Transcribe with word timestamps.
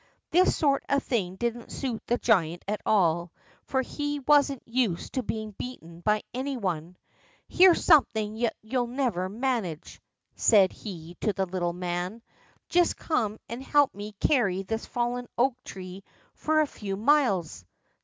This 0.31 0.55
sort 0.55 0.83
of 0.89 1.03
thing 1.03 1.35
didn't 1.35 1.71
suit 1.71 2.01
the 2.07 2.17
giant 2.17 2.65
at 2.67 2.81
all, 2.87 3.31
for 3.65 3.83
he 3.83 4.17
wasn't 4.21 4.67
used 4.67 5.13
to 5.13 5.21
being 5.21 5.51
beaten 5.51 5.99
by 5.99 6.23
any 6.33 6.57
one. 6.57 6.97
"Here's 7.47 7.85
something 7.85 8.39
that 8.39 8.55
you'll 8.63 8.87
never 8.87 9.29
manage," 9.29 10.01
said 10.35 10.71
he 10.71 11.17
to 11.21 11.33
the 11.33 11.45
little 11.45 11.73
man. 11.73 12.23
"Just 12.67 12.97
come 12.97 13.37
and 13.47 13.61
help 13.61 13.93
me 13.93 14.13
to 14.13 14.27
carry 14.27 14.63
this 14.63 14.87
fallen 14.87 15.27
oak 15.37 15.55
tree 15.63 16.03
for 16.33 16.61
a 16.61 16.65
few 16.65 16.95
miles." 16.97 17.63